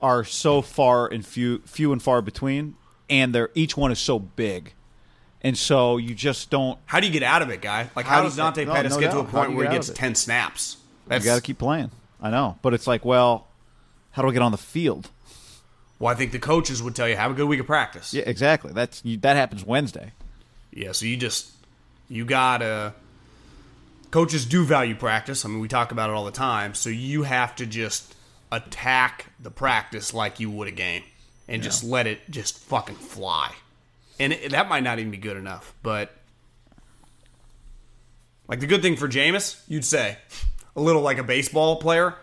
are 0.01 0.24
so 0.24 0.62
far 0.62 1.08
and 1.08 1.25
few, 1.25 1.60
few 1.60 1.91
and 1.91 2.01
far 2.01 2.22
between, 2.22 2.75
and 3.10 3.34
they're 3.34 3.50
each 3.55 3.77
one 3.77 3.91
is 3.91 4.00
so 4.00 4.20
big, 4.20 4.74
and 5.41 5.58
so 5.58 5.98
you 5.98 6.15
just 6.15 6.50
don't. 6.50 6.79
how 6.86 7.00
do 7.00 7.08
you 7.08 7.13
get 7.13 7.24
out 7.24 7.41
of 7.41 7.50
it 7.50 7.62
guy 7.62 7.89
like 7.96 8.05
how, 8.05 8.17
How 8.17 8.24
does 8.24 8.36
dante 8.36 8.65
no, 8.65 8.74
pettis 8.74 8.93
no 8.93 9.00
get 9.00 9.12
to 9.12 9.20
a 9.20 9.24
doubt. 9.24 9.31
How 9.31 9.41
do 9.41 9.48
point 9.48 9.58
where 9.58 9.65
he 9.65 9.72
get 9.72 9.86
gets 9.86 9.89
10 9.89 10.15
snaps 10.15 10.77
You 11.10 11.20
got 11.20 11.36
to 11.36 11.41
keep 11.41 11.58
playing. 11.58 11.91
I 12.22 12.29
know, 12.29 12.58
but 12.62 12.74
it's 12.74 12.88
like, 12.88 13.03
well, 13.03 13.48
how 14.12 14.22
do 14.22 14.29
I 14.29 14.31
get 14.31 14.41
on 14.41 14.51
the 14.51 14.58
field? 14.58 15.10
Well, 16.00 16.12
I 16.12 16.15
think 16.15 16.31
the 16.31 16.39
coaches 16.39 16.81
would 16.81 16.96
tell 16.96 17.08
you 17.08 17.15
have 17.15 17.31
a 17.31 17.34
good 17.34 17.48
week 17.48 17.60
of 17.60 17.67
practice. 17.67 18.13
Yeah, 18.13 18.24
exactly. 18.25 18.74
That's 18.74 19.03
you, 19.05 19.17
that 19.17 19.36
happens 19.36 19.63
Wednesday. 19.63 20.13
Yeah, 20.72 20.93
so 20.93 21.05
you 21.05 21.17
just 21.17 21.51
you 22.10 22.25
gotta 22.25 22.93
coaches 24.12 24.46
do 24.46 24.63
value 24.65 24.96
practice. 24.96 25.46
I 25.46 25.50
mean, 25.50 25.60
we 25.60 25.67
talk 25.67 25.91
about 25.91 26.10
it 26.10 26.13
all 26.13 26.25
the 26.25 26.31
time. 26.31 26.74
So 26.74 26.89
you 26.89 27.24
have 27.24 27.55
to 27.58 27.65
just 27.65 28.15
attack 28.51 29.27
the 29.39 29.51
practice 29.51 30.13
like 30.13 30.39
you 30.39 30.50
would 30.51 30.67
a 30.67 30.72
game 30.72 31.03
and 31.48 31.63
just 31.63 31.84
let 31.84 32.08
it 32.08 32.20
just 32.29 32.58
fucking 32.60 32.96
fly. 32.96 33.53
And 34.20 34.34
it, 34.34 34.51
that 34.51 34.67
might 34.70 34.84
not 34.84 35.00
even 35.00 35.12
be 35.12 35.17
good 35.17 35.38
enough, 35.38 35.74
but 35.84 36.12
like 38.48 38.60
the 38.60 38.67
good 38.67 38.81
thing 38.81 38.96
for 38.96 39.08
Jameis, 39.08 39.62
you'd 39.67 39.86
say 39.86 40.17
a 40.75 40.81
little 40.81 41.01
like 41.01 41.17
a 41.17 41.24
baseball 41.24 41.77
player. 41.77 42.15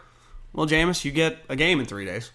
Well, 0.52 0.66
Jameis, 0.66 1.04
you 1.04 1.12
get 1.12 1.38
a 1.48 1.56
game 1.56 1.80
in 1.80 1.86
three 1.86 2.04
days, 2.04 2.30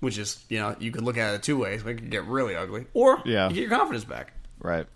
which 0.00 0.18
is 0.18 0.44
you 0.48 0.58
know 0.58 0.76
you 0.78 0.90
could 0.90 1.02
look 1.02 1.16
at 1.16 1.34
it 1.34 1.42
two 1.42 1.58
ways. 1.58 1.80
It 1.82 1.94
could 1.94 2.10
get 2.10 2.24
really 2.24 2.54
ugly, 2.54 2.86
or 2.94 3.22
Yeah. 3.24 3.48
you 3.48 3.54
get 3.54 3.60
your 3.68 3.70
confidence 3.70 4.04
back. 4.04 4.32
Right. 4.60 4.86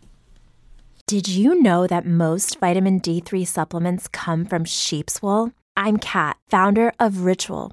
Did 1.06 1.28
you 1.28 1.60
know 1.60 1.86
that 1.86 2.06
most 2.06 2.58
vitamin 2.60 2.98
D3 3.00 3.46
supplements 3.46 4.08
come 4.08 4.46
from 4.46 4.64
sheep's 4.64 5.20
wool? 5.20 5.52
I'm 5.76 5.98
Kat, 5.98 6.38
founder 6.48 6.92
of 6.98 7.24
Ritual. 7.24 7.72